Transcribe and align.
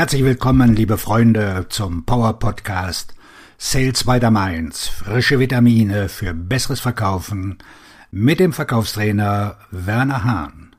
Herzlich 0.00 0.24
willkommen, 0.24 0.74
liebe 0.74 0.96
Freunde, 0.96 1.66
zum 1.68 2.06
Power 2.06 2.38
Podcast 2.38 3.14
Sales 3.58 4.04
by 4.04 4.18
the 4.18 4.30
Mainz. 4.30 4.88
Frische 4.88 5.38
Vitamine 5.38 6.08
für 6.08 6.32
besseres 6.32 6.80
Verkaufen 6.80 7.58
mit 8.10 8.40
dem 8.40 8.54
Verkaufstrainer 8.54 9.58
Werner 9.70 10.24
Hahn. 10.24 10.74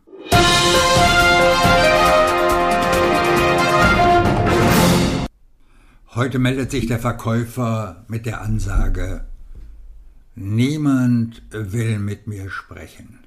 Heute 6.16 6.40
meldet 6.40 6.72
sich 6.72 6.88
der 6.88 6.98
Verkäufer 6.98 8.04
mit 8.08 8.26
der 8.26 8.42
Ansage, 8.42 9.26
niemand 10.34 11.44
will 11.52 12.00
mit 12.00 12.26
mir 12.26 12.50
sprechen. 12.50 13.20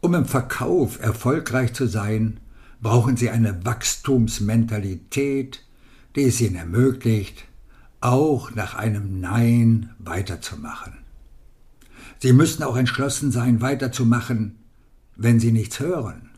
Um 0.00 0.14
im 0.14 0.26
Verkauf 0.26 1.00
erfolgreich 1.02 1.72
zu 1.72 1.88
sein, 1.88 2.38
brauchen 2.82 3.16
Sie 3.16 3.30
eine 3.30 3.64
Wachstumsmentalität, 3.64 5.64
die 6.16 6.24
es 6.24 6.40
Ihnen 6.40 6.56
ermöglicht, 6.56 7.44
auch 8.00 8.52
nach 8.54 8.74
einem 8.74 9.20
Nein 9.20 9.90
weiterzumachen. 9.98 10.94
Sie 12.18 12.32
müssen 12.32 12.64
auch 12.64 12.76
entschlossen 12.76 13.32
sein, 13.32 13.60
weiterzumachen, 13.60 14.56
wenn 15.16 15.40
Sie 15.40 15.52
nichts 15.52 15.80
hören. 15.80 16.30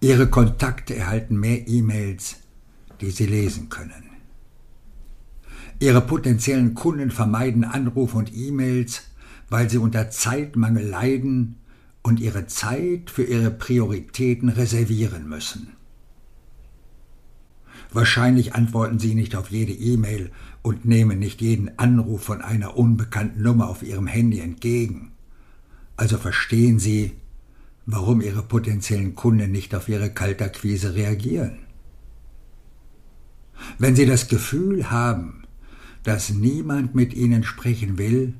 Ihre 0.00 0.28
Kontakte 0.28 0.96
erhalten 0.96 1.36
mehr 1.36 1.68
E-Mails, 1.68 2.36
die 3.00 3.10
Sie 3.10 3.26
lesen 3.26 3.68
können. 3.68 4.06
Ihre 5.78 6.00
potenziellen 6.00 6.74
Kunden 6.74 7.10
vermeiden 7.10 7.64
Anrufe 7.64 8.16
und 8.16 8.34
E-Mails, 8.34 9.02
weil 9.50 9.68
sie 9.68 9.76
unter 9.78 10.10
Zeitmangel 10.10 10.86
leiden 10.86 11.56
und 12.06 12.20
ihre 12.20 12.46
Zeit 12.46 13.10
für 13.10 13.24
ihre 13.24 13.50
Prioritäten 13.50 14.48
reservieren 14.48 15.28
müssen. 15.28 15.72
Wahrscheinlich 17.92 18.54
antworten 18.54 19.00
Sie 19.00 19.16
nicht 19.16 19.34
auf 19.34 19.50
jede 19.50 19.72
E-Mail 19.72 20.30
und 20.62 20.84
nehmen 20.84 21.18
nicht 21.18 21.42
jeden 21.42 21.80
Anruf 21.80 22.22
von 22.22 22.42
einer 22.42 22.76
unbekannten 22.76 23.42
Nummer 23.42 23.68
auf 23.68 23.82
Ihrem 23.82 24.06
Handy 24.06 24.38
entgegen. 24.38 25.10
Also 25.96 26.16
verstehen 26.16 26.78
Sie, 26.78 27.10
warum 27.86 28.20
Ihre 28.20 28.44
potenziellen 28.44 29.16
Kunden 29.16 29.50
nicht 29.50 29.74
auf 29.74 29.88
Ihre 29.88 30.10
Kaltakquise 30.10 30.94
reagieren. 30.94 31.58
Wenn 33.78 33.96
Sie 33.96 34.06
das 34.06 34.28
Gefühl 34.28 34.92
haben, 34.92 35.42
dass 36.04 36.30
niemand 36.30 36.94
mit 36.94 37.14
Ihnen 37.14 37.42
sprechen 37.42 37.98
will, 37.98 38.34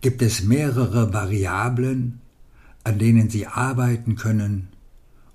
gibt 0.00 0.22
es 0.22 0.42
mehrere 0.42 1.12
Variablen, 1.12 2.21
an 2.84 2.98
denen 2.98 3.30
Sie 3.30 3.46
arbeiten 3.46 4.16
können, 4.16 4.68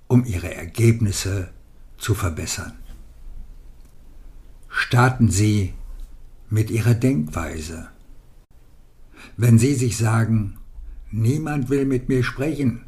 um 0.06 0.24
Ihre 0.24 0.54
Ergebnisse 0.54 1.50
zu 1.96 2.14
verbessern. 2.14 2.72
Starten 4.68 5.30
Sie 5.30 5.74
mit 6.50 6.70
Ihrer 6.70 6.94
Denkweise. 6.94 7.88
Wenn 9.36 9.58
Sie 9.58 9.74
sich 9.74 9.96
sagen, 9.96 10.58
niemand 11.10 11.68
will 11.70 11.84
mit 11.84 12.08
mir 12.08 12.22
sprechen, 12.22 12.84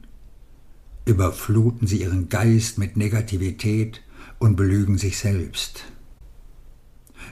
überfluten 1.05 1.87
Sie 1.87 2.03
Ihren 2.03 2.29
Geist 2.29 2.79
mit 2.79 2.97
Negativität 2.97 4.03
und 4.39 4.57
belügen 4.57 4.99
sich 4.99 5.19
selbst. 5.19 5.85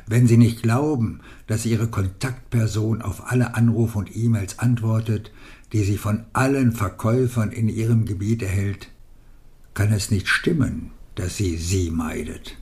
Wenn 0.06 0.26
Sie 0.26 0.36
nicht 0.36 0.62
glauben, 0.62 1.20
dass 1.46 1.66
Ihre 1.66 1.88
Kontaktperson 1.88 3.02
auf 3.02 3.30
alle 3.30 3.54
Anrufe 3.54 3.98
und 3.98 4.14
E-Mails 4.14 4.58
antwortet, 4.58 5.32
die 5.72 5.84
sie 5.84 5.98
von 5.98 6.24
allen 6.32 6.72
Verkäufern 6.72 7.52
in 7.52 7.68
ihrem 7.68 8.04
Gebiet 8.04 8.42
erhält, 8.42 8.88
kann 9.74 9.92
es 9.92 10.10
nicht 10.10 10.28
stimmen, 10.28 10.90
dass 11.14 11.36
sie 11.36 11.56
sie 11.56 11.90
meidet. 11.90 12.56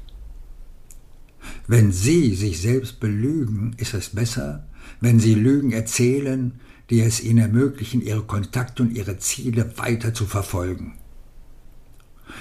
Wenn 1.67 1.93
sie 1.93 2.35
sich 2.35 2.61
selbst 2.61 3.01
belügen, 3.01 3.75
ist 3.77 3.95
es 3.95 4.11
besser, 4.11 4.67
wenn 5.01 5.21
sie 5.21 5.35
Lügen 5.35 5.73
erzählen, 5.73 6.53
die 6.91 7.01
es 7.01 7.23
ihnen 7.23 7.39
ermöglichen, 7.39 8.03
ihre 8.03 8.23
Kontakte 8.23 8.83
und 8.83 8.93
ihre 8.93 9.19
Ziele 9.19 9.77
weiter 9.79 10.15
zu 10.15 10.27
verfolgen. 10.27 10.99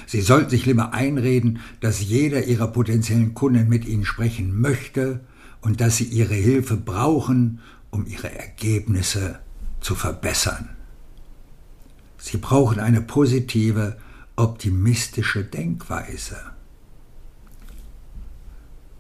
Sie 0.08 0.22
sollten 0.22 0.50
sich 0.50 0.66
lieber 0.66 0.94
einreden, 0.94 1.60
dass 1.80 2.02
jeder 2.02 2.46
ihrer 2.46 2.68
potenziellen 2.68 3.34
Kunden 3.34 3.70
mit 3.70 3.86
ihnen 3.86 4.06
sprechen 4.06 4.60
möchte 4.60 5.22
und 5.62 5.82
dass 5.82 5.98
sie 5.98 6.06
ihre 6.06 6.34
Hilfe 6.34 6.78
brauchen, 6.78 7.60
um 7.92 8.06
ihre 8.06 8.32
Ergebnisse 8.32 9.40
zu 9.86 9.94
verbessern. 9.94 10.70
Sie 12.18 12.38
brauchen 12.38 12.80
eine 12.80 13.02
positive, 13.02 13.98
optimistische 14.36 15.44
Denkweise. 15.44 16.38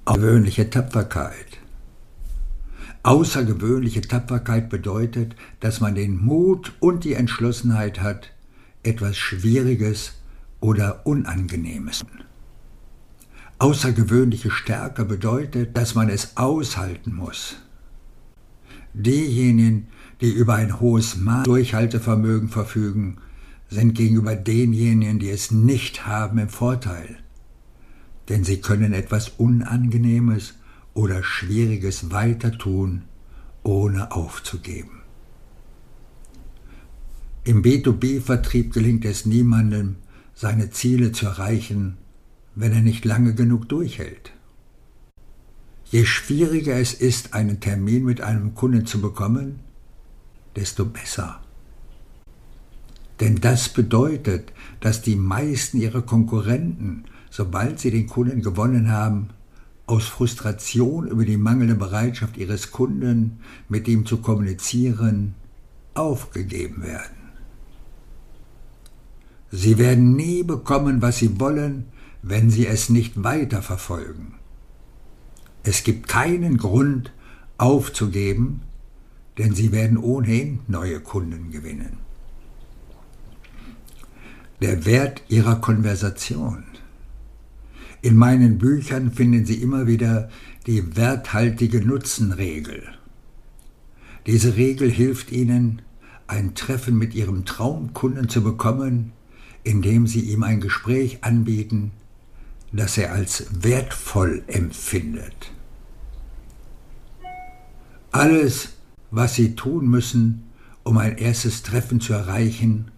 Außergewöhnliche 0.05 0.69
Tapferkeit. 0.69 1.57
Außergewöhnliche 3.01 4.01
Tapferkeit 4.01 4.69
bedeutet, 4.69 5.35
dass 5.59 5.81
man 5.81 5.95
den 5.95 6.23
Mut 6.23 6.73
und 6.79 7.03
die 7.03 7.15
Entschlossenheit 7.15 8.01
hat, 8.01 8.31
etwas 8.83 9.17
Schwieriges 9.17 10.13
oder 10.59 11.07
Unangenehmes. 11.07 12.05
Außergewöhnliche 13.57 14.51
Stärke 14.51 15.03
bedeutet, 15.03 15.75
dass 15.75 15.95
man 15.95 16.09
es 16.09 16.37
aushalten 16.37 17.15
muss. 17.15 17.55
Diejenigen, 18.93 19.87
die 20.21 20.31
über 20.31 20.55
ein 20.55 20.79
hohes 20.79 21.17
Maß 21.17 21.43
Durchhaltevermögen 21.43 22.49
verfügen, 22.49 23.17
sind 23.69 23.95
gegenüber 23.95 24.35
denjenigen, 24.35 25.19
die 25.19 25.29
es 25.29 25.51
nicht 25.51 26.05
haben, 26.05 26.37
im 26.37 26.49
Vorteil. 26.49 27.17
Denn 28.29 28.43
sie 28.43 28.61
können 28.61 28.93
etwas 28.93 29.29
Unangenehmes 29.29 30.55
oder 30.93 31.23
Schwieriges 31.23 32.11
weiter 32.11 32.57
tun, 32.57 33.03
ohne 33.63 34.11
aufzugeben. 34.11 35.01
Im 37.43 37.61
B2B-Vertrieb 37.61 38.73
gelingt 38.73 39.05
es 39.05 39.25
niemandem, 39.25 39.97
seine 40.33 40.71
Ziele 40.71 41.11
zu 41.11 41.27
erreichen, 41.27 41.97
wenn 42.55 42.71
er 42.71 42.81
nicht 42.81 43.05
lange 43.05 43.35
genug 43.35 43.69
durchhält. 43.69 44.31
Je 45.85 46.05
schwieriger 46.05 46.75
es 46.77 46.93
ist, 46.93 47.33
einen 47.33 47.59
Termin 47.59 48.03
mit 48.05 48.21
einem 48.21 48.55
Kunden 48.55 48.85
zu 48.85 48.99
bekommen, 48.99 49.59
desto 50.55 50.85
besser. 50.85 51.41
Denn 53.19 53.35
das 53.35 53.69
bedeutet, 53.69 54.51
dass 54.81 55.01
die 55.01 55.15
meisten 55.15 55.77
ihrer 55.77 56.01
Konkurrenten, 56.01 57.05
sobald 57.29 57.79
sie 57.79 57.91
den 57.91 58.07
Kunden 58.07 58.41
gewonnen 58.41 58.91
haben, 58.91 59.29
aus 59.87 60.05
Frustration 60.05 61.07
über 61.07 61.25
die 61.25 61.37
mangelnde 61.37 61.75
Bereitschaft 61.75 62.37
ihres 62.37 62.71
Kunden, 62.71 63.39
mit 63.69 63.87
ihm 63.87 64.05
zu 64.05 64.17
kommunizieren, 64.17 65.35
aufgegeben 65.93 66.83
werden. 66.83 67.15
Sie 69.51 69.77
werden 69.77 70.15
nie 70.15 70.43
bekommen, 70.43 71.01
was 71.01 71.17
sie 71.17 71.39
wollen, 71.39 71.85
wenn 72.21 72.49
sie 72.49 72.67
es 72.67 72.89
nicht 72.89 73.23
weiterverfolgen. 73.23 74.33
Es 75.63 75.83
gibt 75.83 76.07
keinen 76.07 76.57
Grund 76.57 77.13
aufzugeben, 77.57 78.61
denn 79.37 79.53
sie 79.53 79.71
werden 79.71 79.97
ohnehin 79.97 80.59
neue 80.67 80.99
Kunden 80.99 81.51
gewinnen. 81.51 81.97
Der 84.61 84.85
Wert 84.85 85.23
ihrer 85.27 85.57
Konversation. 85.57 86.63
In 88.01 88.15
meinen 88.15 88.57
Büchern 88.57 89.11
finden 89.11 89.45
Sie 89.45 89.55
immer 89.55 89.87
wieder 89.87 90.29
die 90.67 90.95
werthaltige 90.95 91.81
Nutzenregel. 91.81 92.83
Diese 94.27 94.55
Regel 94.55 94.89
hilft 94.89 95.31
Ihnen, 95.31 95.81
ein 96.27 96.55
Treffen 96.55 96.97
mit 96.97 97.13
Ihrem 97.15 97.45
Traumkunden 97.45 98.29
zu 98.29 98.43
bekommen, 98.43 99.11
indem 99.63 100.07
Sie 100.07 100.21
ihm 100.21 100.43
ein 100.43 100.61
Gespräch 100.61 101.23
anbieten, 101.23 101.91
das 102.71 102.97
er 102.97 103.11
als 103.11 103.47
wertvoll 103.51 104.43
empfindet. 104.47 105.51
Alles, 108.11 108.74
was 109.15 109.35
Sie 109.35 109.55
tun 109.55 109.87
müssen, 109.87 110.43
um 110.83 110.97
ein 110.97 111.17
erstes 111.17 111.63
Treffen 111.63 112.01
zu 112.01 112.13
erreichen, 112.13 112.91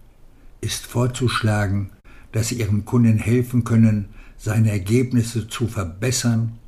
ist 0.60 0.84
vorzuschlagen, 0.84 1.90
dass 2.32 2.48
Sie 2.48 2.56
Ihrem 2.56 2.84
Kunden 2.84 3.18
helfen 3.18 3.62
können, 3.62 4.08
seine 4.36 4.70
Ergebnisse 4.70 5.46
zu 5.48 5.68
verbessern, 5.68 6.58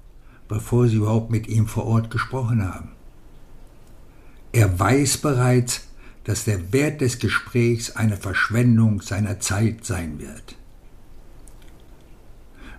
bevor 0.46 0.86
Sie 0.86 0.96
überhaupt 0.96 1.30
mit 1.32 1.48
ihm 1.48 1.66
vor 1.66 1.84
Ort 1.86 2.10
gesprochen 2.10 2.62
haben. 2.64 2.90
Er 4.52 4.78
weiß 4.78 5.18
bereits, 5.18 5.88
dass 6.24 6.44
der 6.44 6.72
Wert 6.72 7.00
des 7.00 7.18
Gesprächs 7.18 7.96
eine 7.96 8.16
Verschwendung 8.16 9.02
seiner 9.02 9.40
Zeit 9.40 9.84
sein 9.84 10.20
wird. 10.20 10.56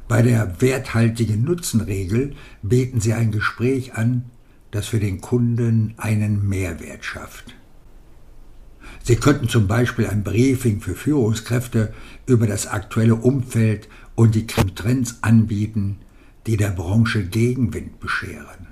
Bei 0.07 0.21
der 0.21 0.61
werthaltigen 0.61 1.43
Nutzenregel 1.43 2.33
beten 2.61 3.01
Sie 3.01 3.13
ein 3.13 3.31
Gespräch 3.31 3.95
an, 3.95 4.25
das 4.71 4.87
für 4.87 4.99
den 4.99 5.21
Kunden 5.21 5.93
einen 5.97 6.47
Mehrwert 6.47 7.05
schafft. 7.05 7.55
Sie 9.03 9.15
könnten 9.15 9.49
zum 9.49 9.67
Beispiel 9.67 10.07
ein 10.07 10.23
Briefing 10.23 10.79
für 10.79 10.95
Führungskräfte 10.95 11.93
über 12.25 12.47
das 12.47 12.67
aktuelle 12.67 13.15
Umfeld 13.15 13.87
und 14.15 14.35
die 14.35 14.47
Trends 14.47 15.17
anbieten, 15.21 15.97
die 16.47 16.57
der 16.57 16.69
Branche 16.69 17.23
Gegenwind 17.23 17.99
bescheren. 17.99 18.67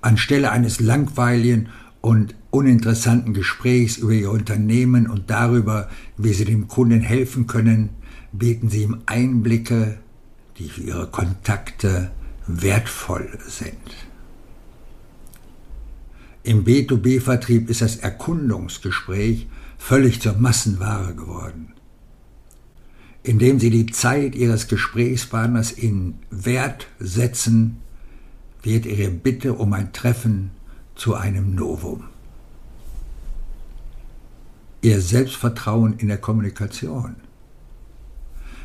Anstelle 0.00 0.50
eines 0.50 0.80
langweiligen 0.80 1.68
und 2.00 2.34
uninteressanten 2.50 3.32
Gesprächs 3.32 3.96
über 3.96 4.12
Ihr 4.12 4.30
Unternehmen 4.30 5.08
und 5.08 5.30
darüber, 5.30 5.88
wie 6.16 6.32
Sie 6.32 6.44
dem 6.44 6.68
Kunden 6.68 7.00
helfen 7.00 7.46
können, 7.46 7.90
bieten 8.32 8.68
Sie 8.68 8.82
ihm 8.82 8.98
Einblicke, 9.06 9.98
die 10.58 10.68
für 10.68 10.82
Ihre 10.82 11.06
Kontakte 11.06 12.10
wertvoll 12.46 13.38
sind. 13.46 13.78
Im 16.42 16.64
B2B-Vertrieb 16.64 17.70
ist 17.70 17.80
das 17.80 17.96
Erkundungsgespräch 17.96 19.48
völlig 19.78 20.20
zur 20.20 20.34
Massenware 20.34 21.14
geworden. 21.14 21.72
Indem 23.22 23.58
Sie 23.58 23.70
die 23.70 23.86
Zeit 23.86 24.34
Ihres 24.34 24.68
Gesprächspartners 24.68 25.72
in 25.72 26.16
Wert 26.30 26.86
setzen, 26.98 27.78
wird 28.62 28.84
Ihre 28.84 29.10
Bitte 29.10 29.54
um 29.54 29.72
ein 29.72 29.94
Treffen 29.94 30.50
zu 30.94 31.14
einem 31.14 31.54
Novum. 31.54 32.04
Ihr 34.82 35.00
Selbstvertrauen 35.00 35.94
in 35.98 36.08
der 36.08 36.18
Kommunikation. 36.18 37.16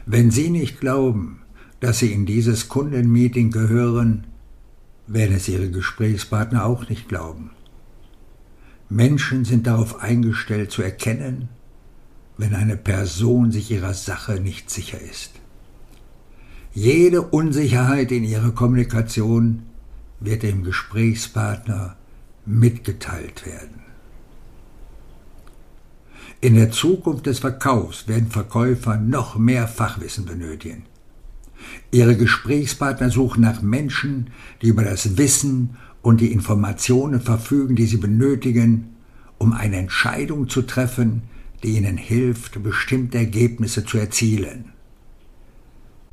Wenn 0.05 0.31
Sie 0.31 0.49
nicht 0.49 0.81
glauben, 0.81 1.41
dass 1.79 1.99
Sie 1.99 2.11
in 2.11 2.25
dieses 2.25 2.67
Kundenmeeting 2.67 3.51
gehören, 3.51 4.25
werden 5.07 5.35
es 5.35 5.47
Ihre 5.47 5.69
Gesprächspartner 5.69 6.65
auch 6.65 6.89
nicht 6.89 7.07
glauben. 7.07 7.51
Menschen 8.89 9.45
sind 9.45 9.67
darauf 9.67 10.01
eingestellt 10.01 10.71
zu 10.71 10.81
erkennen, 10.81 11.49
wenn 12.37 12.55
eine 12.55 12.77
Person 12.77 13.51
sich 13.51 13.69
ihrer 13.69 13.93
Sache 13.93 14.39
nicht 14.39 14.69
sicher 14.71 14.99
ist. 14.99 15.33
Jede 16.73 17.21
Unsicherheit 17.21 18.11
in 18.11 18.23
ihrer 18.23 18.51
Kommunikation 18.51 19.63
wird 20.19 20.43
dem 20.43 20.63
Gesprächspartner 20.63 21.97
mitgeteilt 22.45 23.45
werden. 23.45 23.81
In 26.41 26.55
der 26.55 26.71
Zukunft 26.71 27.25
des 27.25 27.39
Verkaufs 27.39 28.07
werden 28.07 28.31
Verkäufer 28.31 28.95
noch 28.95 29.35
mehr 29.37 29.67
Fachwissen 29.67 30.25
benötigen. 30.25 30.85
Ihre 31.91 32.15
Gesprächspartner 32.15 33.09
suchen 33.09 33.41
nach 33.41 33.61
Menschen, 33.61 34.31
die 34.61 34.67
über 34.67 34.83
das 34.83 35.17
Wissen 35.17 35.77
und 36.01 36.21
die 36.21 36.31
Informationen 36.31 37.21
verfügen, 37.21 37.75
die 37.75 37.85
sie 37.85 37.97
benötigen, 37.97 38.95
um 39.37 39.53
eine 39.53 39.77
Entscheidung 39.77 40.49
zu 40.49 40.61
treffen, 40.61 41.23
die 41.63 41.77
ihnen 41.77 41.97
hilft, 41.97 42.61
bestimmte 42.63 43.17
Ergebnisse 43.17 43.85
zu 43.85 43.97
erzielen. 43.97 44.71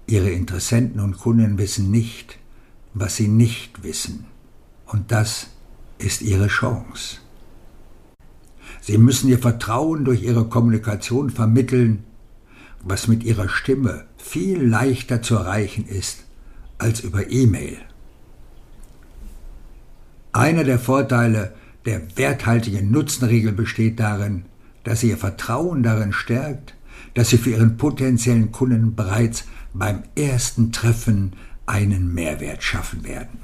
Ihre 0.07 0.31
Interessenten 0.31 1.01
und 1.01 1.19
Kunden 1.19 1.59
wissen 1.59 1.91
nicht, 1.91 2.39
was 2.95 3.17
sie 3.17 3.29
nicht 3.29 3.83
wissen, 3.83 4.25
und 4.87 5.13
das 5.13 5.49
ist 5.99 6.23
ihre 6.23 6.47
Chance. 6.47 7.19
Sie 8.81 8.99
müssen 8.99 9.29
ihr 9.29 9.39
Vertrauen 9.39 10.05
durch 10.05 10.23
ihre 10.23 10.49
Kommunikation 10.49 11.31
vermitteln, 11.31 12.05
was 12.83 13.09
mit 13.09 13.25
ihrer 13.25 13.49
Stimme 13.49 14.05
viel 14.17 14.63
leichter 14.63 15.23
zu 15.23 15.37
erreichen 15.37 15.87
ist 15.87 16.25
als 16.79 17.01
über 17.01 17.31
E-Mail. 17.31 17.79
Einer 20.33 20.65
der 20.65 20.79
Vorteile 20.79 21.55
der 21.87 22.17
werthaltigen 22.17 22.91
Nutzenregel 22.91 23.53
besteht 23.53 23.99
darin, 24.01 24.45
dass 24.85 25.01
sie 25.01 25.11
ihr 25.11 25.17
Vertrauen 25.17 25.83
darin 25.83 26.13
stärkt, 26.13 26.75
dass 27.15 27.31
sie 27.31 27.39
für 27.39 27.51
ihren 27.51 27.77
potenziellen 27.77 28.53
Kunden 28.53 28.95
bereits 28.95 29.45
beim 29.73 30.03
ersten 30.15 30.73
Treffen 30.73 31.33
einen 31.65 32.13
Mehrwert 32.13 32.63
schaffen 32.63 33.05
werden. 33.05 33.41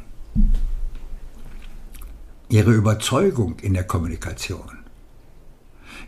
Ihre 2.48 2.72
Überzeugung 2.72 3.58
in 3.60 3.74
der 3.74 3.84
Kommunikation. 3.84 4.81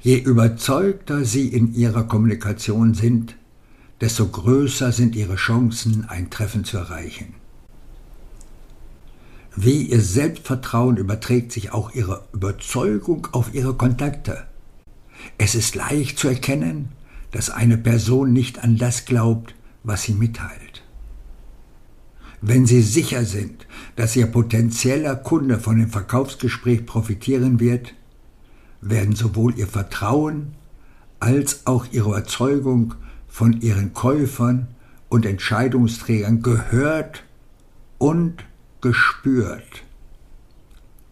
Je 0.04 0.18
überzeugter 0.18 1.24
Sie 1.24 1.48
in 1.48 1.72
Ihrer 1.74 2.04
Kommunikation 2.04 2.92
sind, 2.92 3.36
desto 4.02 4.28
größer 4.28 4.92
sind 4.92 5.16
Ihre 5.16 5.36
Chancen, 5.36 6.04
ein 6.06 6.28
Treffen 6.28 6.62
zu 6.64 6.76
erreichen. 6.76 7.32
Wie 9.56 9.84
Ihr 9.84 10.02
Selbstvertrauen 10.02 10.98
überträgt 10.98 11.52
sich 11.52 11.72
auch 11.72 11.94
Ihre 11.94 12.26
Überzeugung 12.34 13.28
auf 13.32 13.54
Ihre 13.54 13.76
Kontakte. 13.76 14.44
Es 15.38 15.54
ist 15.54 15.74
leicht 15.74 16.18
zu 16.18 16.28
erkennen, 16.28 16.90
dass 17.30 17.48
eine 17.48 17.78
Person 17.78 18.30
nicht 18.34 18.62
an 18.62 18.76
das 18.76 19.06
glaubt, 19.06 19.54
was 19.84 20.02
sie 20.02 20.12
mitteilt. 20.12 20.82
Wenn 22.42 22.66
Sie 22.66 22.82
sicher 22.82 23.24
sind, 23.24 23.66
dass 23.96 24.16
Ihr 24.16 24.26
potenzieller 24.26 25.16
Kunde 25.16 25.58
von 25.58 25.78
dem 25.78 25.88
Verkaufsgespräch 25.88 26.84
profitieren 26.84 27.58
wird, 27.58 27.94
werden 28.84 29.16
sowohl 29.16 29.56
Ihr 29.56 29.66
Vertrauen 29.66 30.54
als 31.20 31.66
auch 31.66 31.86
Ihre 31.90 32.10
Überzeugung 32.10 32.94
von 33.28 33.60
Ihren 33.60 33.94
Käufern 33.94 34.68
und 35.08 35.26
Entscheidungsträgern 35.26 36.42
gehört 36.42 37.24
und 37.98 38.44
gespürt. 38.80 39.82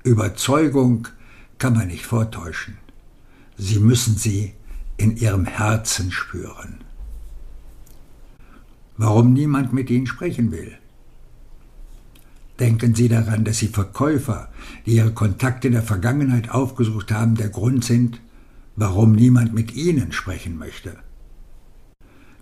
Überzeugung 0.05 1.09
kann 1.59 1.75
man 1.75 1.89
nicht 1.89 2.07
vortäuschen. 2.07 2.77
Sie 3.57 3.79
müssen 3.79 4.17
sie 4.17 4.53
in 4.97 5.17
Ihrem 5.17 5.47
Herzen 5.47 6.11
spüren. 6.11 6.79
Warum 8.97 9.33
niemand 9.33 9.73
mit 9.73 9.89
Ihnen 9.89 10.07
sprechen 10.07 10.51
will? 10.53 10.77
Denken 12.63 12.95
Sie 12.95 13.09
daran, 13.09 13.43
dass 13.43 13.59
Sie 13.59 13.67
Verkäufer, 13.67 14.49
die 14.87 14.93
Ihre 14.93 15.11
Kontakte 15.11 15.67
in 15.67 15.73
der 15.73 15.83
Vergangenheit 15.83 16.53
aufgesucht 16.53 17.11
haben, 17.11 17.35
der 17.35 17.49
Grund 17.49 17.85
sind, 17.85 18.21
warum 18.77 19.17
niemand 19.17 19.53
mit 19.53 19.75
Ihnen 19.75 20.13
sprechen 20.13 20.57
möchte. 20.59 20.95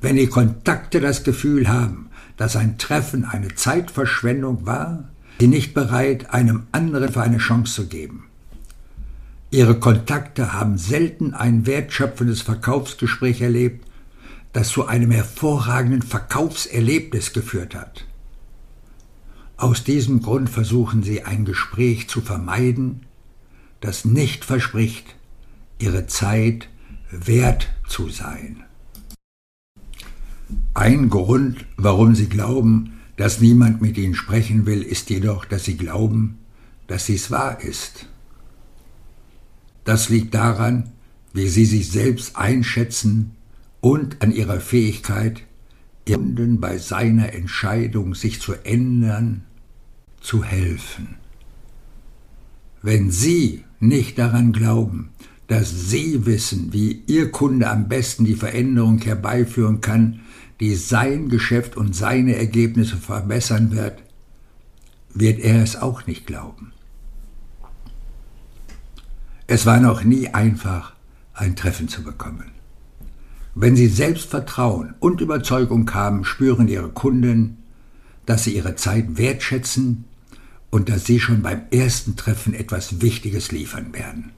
Wenn 0.02 0.17
die 0.17 0.26
Kontakte 0.26 1.00
das 1.00 1.25
Gefühl 1.25 1.69
haben, 1.69 2.11
dass 2.37 2.55
ein 2.55 2.76
Treffen 2.76 3.25
eine 3.25 3.55
Zeitverschwendung 3.55 4.67
war, 4.67 5.08
sie 5.40 5.46
nicht 5.46 5.72
bereit, 5.72 6.34
einem 6.34 6.64
anderen 6.70 7.11
für 7.11 7.22
eine 7.22 7.38
Chance 7.38 7.72
zu 7.76 7.88
geben. 7.88 8.25
Ihre 9.50 9.81
Kontakte 9.81 10.52
haben 10.52 10.76
selten 10.76 11.32
ein 11.32 11.64
wertschöpfendes 11.64 12.43
Verkaufsgespräch 12.43 13.40
erlebt, 13.40 13.88
das 14.52 14.69
zu 14.69 14.87
einem 14.87 15.12
hervorragenden 15.12 16.03
Verkaufserlebnis 16.03 17.32
geführt 17.32 17.74
hat. 17.74 18.05
Aus 19.60 19.84
diesem 19.84 20.22
Grund 20.22 20.48
versuchen 20.48 21.02
sie 21.02 21.24
ein 21.24 21.44
Gespräch 21.44 22.08
zu 22.08 22.22
vermeiden, 22.22 23.02
das 23.82 24.06
nicht 24.06 24.46
verspricht, 24.46 25.17
ihre 25.79 26.06
Zeit 26.06 26.70
wert 27.10 27.69
zu 27.86 28.08
sein. 28.08 28.64
Ein 30.72 31.10
Grund, 31.10 31.67
warum 31.76 32.14
sie 32.14 32.31
glauben, 32.31 33.00
dass 33.19 33.43
niemand 33.43 33.82
mit 33.82 33.98
ihnen 33.98 34.14
sprechen 34.14 34.64
will, 34.64 34.81
ist 34.81 35.10
jedoch, 35.10 35.44
dass 35.44 35.67
sie 35.67 35.76
glauben, 35.76 36.38
dass 36.86 37.05
dies 37.05 37.31
wahr 37.31 37.60
ist. 37.60 38.06
Das 39.84 40.08
liegt 40.08 40.32
daran, 40.32 40.90
wie 41.34 41.48
sie 41.48 41.67
sich 41.67 41.90
selbst 41.90 42.34
einschätzen 42.36 43.32
und 43.82 44.22
an 44.22 44.32
ihrer 44.32 44.58
Fähigkeit, 44.58 45.43
Kunden 46.40 46.60
bei 46.60 46.79
seiner 46.79 47.34
Entscheidung, 47.34 48.14
sich 48.14 48.40
zu 48.40 48.55
ändern, 48.64 49.44
zu 50.20 50.44
helfen. 50.44 51.17
Wenn 52.82 53.10
Sie 53.10 53.65
nicht 53.79 54.19
daran 54.19 54.53
glauben, 54.53 55.10
dass 55.48 55.91
Sie 55.91 56.27
wissen, 56.27 56.72
wie 56.72 57.03
Ihr 57.06 57.31
Kunde 57.31 57.69
am 57.69 57.89
besten 57.89 58.24
die 58.24 58.36
Veränderung 58.36 58.98
herbeiführen 58.98 59.81
kann, 59.81 60.20
die 60.60 60.74
sein 60.77 61.29
Geschäft 61.29 61.77
und 61.77 61.96
seine 61.96 62.36
Ergebnisse 62.36 62.96
verbessern 62.96 63.72
wird, 63.72 64.03
wird 65.12 65.41
er 65.41 65.62
es 65.62 65.77
auch 65.77 66.06
nicht 66.06 66.27
glauben. 66.27 66.72
Es 69.46 69.67
war 69.67 69.81
noch 69.81 70.05
nie 70.05 70.29
einfach, 70.29 70.94
ein 71.34 71.56
Treffen 71.56 71.89
zu 71.89 72.05
bekommen. 72.05 72.53
Wenn 73.55 73.74
Sie 73.74 73.89
Selbstvertrauen 73.89 74.94
und 75.00 75.20
Überzeugung 75.20 75.93
haben, 75.93 76.24
spüren 76.24 76.69
Ihre 76.69 76.91
Kunden, 76.91 77.58
dass 78.27 78.44
Sie 78.44 78.55
Ihre 78.55 78.77
Zeit 78.77 79.19
wertschätzen 79.19 80.05
und 80.70 80.89
dass 80.89 81.05
Sie 81.05 81.20
schon 81.20 81.43
beim 81.43 81.62
ersten 81.70 82.17
Treffen 82.17 82.55
etwas 82.55 83.00
Wichtiges 83.00 83.53
liefern 83.53 83.93
werden. 83.93 84.32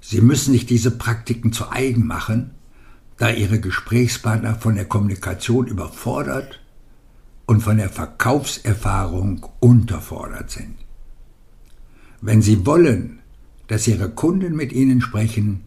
Sie 0.00 0.20
müssen 0.20 0.52
sich 0.52 0.66
diese 0.66 0.90
Praktiken 0.90 1.52
zu 1.52 1.70
eigen 1.70 2.06
machen, 2.06 2.52
da 3.18 3.30
Ihre 3.30 3.60
Gesprächspartner 3.60 4.56
von 4.56 4.74
der 4.74 4.84
Kommunikation 4.84 5.66
überfordert 5.66 6.60
und 7.46 7.60
von 7.60 7.76
der 7.76 7.88
Verkaufserfahrung 7.88 9.46
unterfordert 9.60 10.50
sind. 10.50 10.76
Wenn 12.20 12.42
Sie 12.42 12.66
wollen, 12.66 13.18
dass 13.66 13.86
Ihre 13.88 14.10
Kunden 14.10 14.56
mit 14.56 14.72
Ihnen 14.72 15.00
sprechen, 15.00 15.64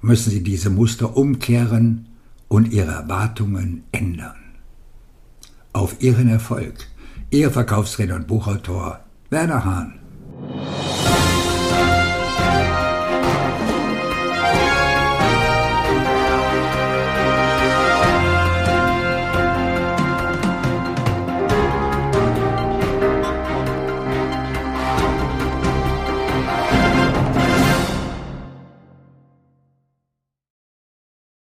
müssen 0.00 0.30
Sie 0.30 0.42
diese 0.42 0.70
Muster 0.70 1.16
umkehren 1.16 2.08
und 2.48 2.72
Ihre 2.72 2.92
Erwartungen 2.92 3.84
ändern. 3.92 4.36
Auf 5.72 6.00
Ihren 6.00 6.28
Erfolg, 6.28 6.86
Ihr 7.30 7.50
Verkaufsredner 7.50 8.14
und 8.14 8.28
Buchautor 8.28 9.00
Werner 9.30 9.64
Hahn. 9.64 9.98